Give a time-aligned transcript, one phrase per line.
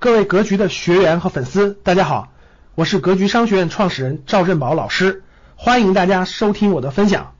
[0.00, 2.28] 各位格局的学员和粉丝，大家好，
[2.76, 5.24] 我是格局商学院创始人赵振宝老师，
[5.56, 7.34] 欢迎大家收听我的分享。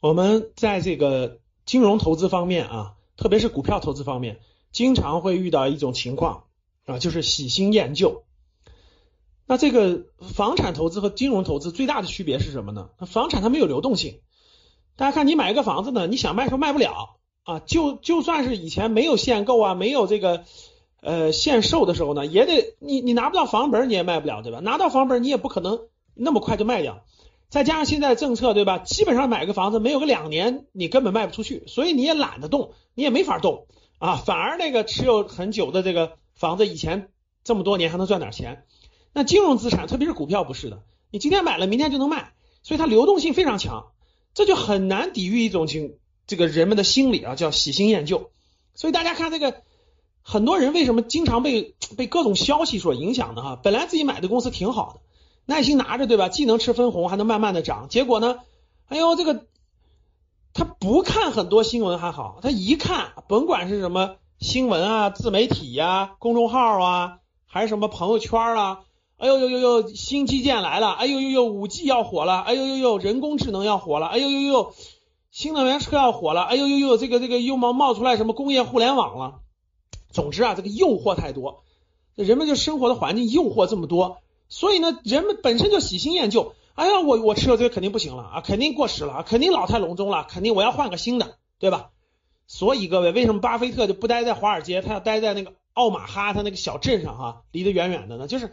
[0.00, 6.44] 我们在这个金融投资方面啊，特别是股票投资方面，经常会遇到一种情况
[6.84, 8.24] 啊，就是喜新厌旧。
[9.46, 10.04] 那这个
[10.34, 12.90] 房产投资和金融投资最大的区别是什么呢？
[13.06, 14.20] 房产它没有流动性，
[14.96, 20.44] 大家看你买一个房子呢，你想卖时候卖不了啊，就就算是以前没有限购啊，没有这个。
[21.02, 24.60] 呃，限售的时候呢，也得你你拿不到房本，你也卖不了，对吧？
[24.60, 25.80] 拿到房本，你也不可能
[26.14, 27.04] 那么快就卖掉。
[27.48, 28.78] 再加上现在政策，对吧？
[28.78, 33.66] 基本上买个房子没有个两年，你根本卖不出去，所以你也懒得动，你也没法动
[33.98, 34.14] 啊。
[34.14, 37.08] 反而那个持有很久的这个房子，以前
[37.42, 38.64] 这么多年还能赚点钱。
[39.12, 42.32] 那金融资产，特别是股票，不是的，你今天买了，明天就能卖，
[42.62, 43.86] 所以它流动性非常强，
[44.34, 45.96] 这就很难抵御一种情
[46.28, 48.30] 这个人们的心理啊，叫喜新厌旧。
[48.76, 49.64] 所以大家看这个。
[50.22, 53.42] 很多人为什么经常被被各种消息所影响呢？
[53.42, 55.00] 哈，本来自己买的公司挺好的，
[55.46, 56.28] 耐心拿着，对吧？
[56.28, 57.88] 既能吃分红，还能慢慢的涨。
[57.88, 58.38] 结果呢，
[58.88, 59.46] 哎呦，这个
[60.54, 68.80] 他不看很多新闻还好，他一看，甭管是什么新闻啊、自媒体呀、公众号啊，还是什么朋友圈啊，
[69.16, 74.74] 哎呦呦呦呦，新基建来了，哎呦呦呦，五 G 要火了，哎呦呦呦，人工智能要火了，哎呦呦呦，
[75.30, 79.40] 新能源车要火了，哎呦呦呦，这个这个又冒冒出来什么工业互联网了。
[80.12, 81.64] 总之啊，这个诱惑太多，
[82.14, 86.54] 人们就生活的环境诱惑这么多，所以呢，人们本身就喜新厌旧。
[86.74, 91.90] 哎呀，我我持有这个肯定不行了啊，肯定过时了啊，肯定老态龙钟了，肯定我要换个新的，对吧？
[92.46, 98.26] 所以各位，为什么巴菲特就不待在华尔街，他要待在那个奥马哈他那个小镇上哈，离得远远的呢？
[98.26, 98.52] 就是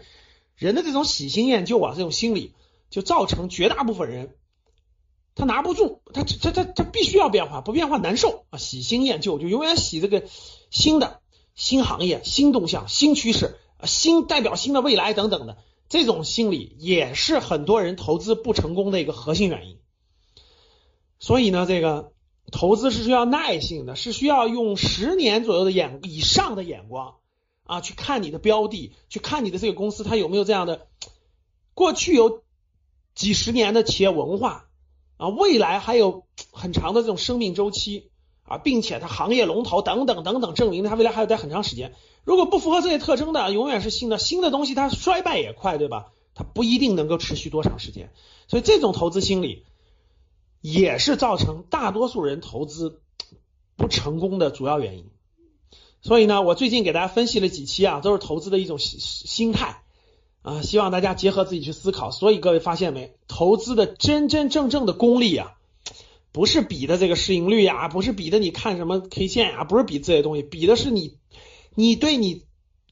[0.55, 2.53] 人的这种喜新厌旧啊，这种心理
[2.89, 4.35] 就造成绝大部分人
[5.35, 10.23] 他拿不住，他他他他必须要变化，不变化难受啊，喜新厌旧就永远喜这个
[10.69, 11.21] 新的。
[11.59, 15.57] 新行业、新动向、新趋势，新代表新的未来等等的
[15.89, 19.77] 这种心理，也是很多人投资不成功的一个核心原因。
[21.19, 22.13] 所以呢，这个
[22.50, 27.16] 投资是需要耐性的，是需要用十年左右的眼以上的眼光
[27.66, 30.88] 啊，去看你的标的，去看你的这个公司，它有没有这样的
[31.73, 32.41] 过去有
[33.16, 34.69] 几十年的企业文化
[35.17, 38.11] 啊，未来还有很长的这种生命周期。
[38.49, 41.93] 啊，并且它行业龙头等等等等，证明它未来还要待很长时间。
[42.23, 46.07] 如果不符合这些特征的，永远是新的新的东西，它衰败也快，对吧？
[46.33, 48.11] 它不一定能够持续多长时间。
[48.47, 49.65] 所以这种投资心理
[50.61, 53.01] 也是造成大多数人投资
[53.75, 55.05] 不成功的主要原因。
[56.01, 59.83] 所以呢，我最近给大家分析了几期啊，都是投资的一种心心态
[60.41, 62.09] 啊，希望大家结合自己去思考。
[62.09, 65.55] 所以各位发现没，投资的真真正正的功力啊。
[66.31, 71.17] 不是比的这个市盈率呀，不是比的你看什么 K 线呀，不是比这些东西，比的是你
[71.73, 72.45] 你对你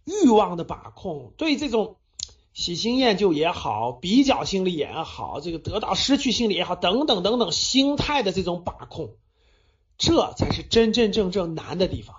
[0.05, 1.97] 欲望的把控，对这种
[2.53, 9.15] 喜新厌旧也好，比较心理也好，这个得到失去心理也好，等等等等心态的这种把控，
[9.99, 12.15] 这才是真真正正难的地方。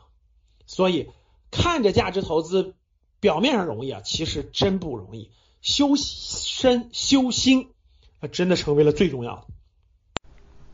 [0.66, 1.08] 所以
[1.50, 2.74] 看着价值投资
[3.18, 7.70] 表面上容易啊，其实真不容易，修身修心
[8.20, 9.46] 啊，真的成为了最重要的。